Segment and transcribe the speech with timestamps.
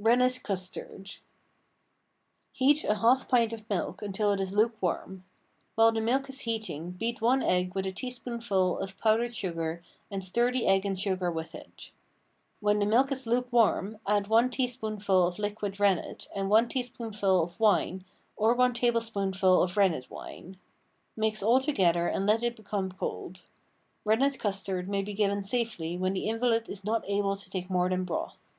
[0.00, 1.18] RENNET CUSTARD.
[2.52, 5.22] Heat a half pint of milk until it is lukewarm.
[5.76, 10.24] While the milk is heating beat one egg with a teaspoonful of powdered sugar and
[10.24, 11.92] stir the egg and sugar in with it.
[12.58, 17.60] When the milk is lukewarm add one teaspoonful of liquid rennet and one teaspoonful of
[17.60, 18.04] wine
[18.36, 20.58] or one tablespoonful of rennet wine.
[21.16, 23.44] Mix all together and let it become cold.
[24.04, 27.88] Rennet custard may be given safely when the invalid is not able to take more
[27.88, 28.56] than broth.